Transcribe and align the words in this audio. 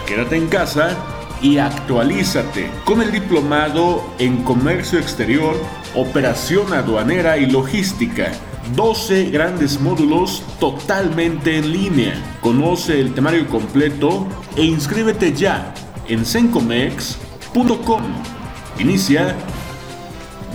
Quédate 0.05 0.37
en 0.37 0.47
casa 0.47 0.97
y 1.41 1.57
actualízate 1.57 2.69
con 2.85 3.01
el 3.01 3.11
diplomado 3.11 4.03
en 4.19 4.43
Comercio 4.43 4.99
Exterior, 4.99 5.55
Operación 5.95 6.73
Aduanera 6.73 7.37
y 7.37 7.45
Logística. 7.45 8.31
12 8.75 9.31
grandes 9.31 9.79
módulos 9.79 10.43
totalmente 10.59 11.57
en 11.57 11.71
línea. 11.71 12.37
Conoce 12.41 12.99
el 12.99 13.13
temario 13.13 13.47
completo 13.47 14.27
e 14.55 14.63
inscríbete 14.63 15.33
ya 15.33 15.73
en 16.07 16.25
sencomex.com. 16.25 18.03
Inicia 18.77 19.35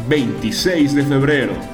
26 0.09 0.95
de 0.95 1.03
febrero. 1.05 1.74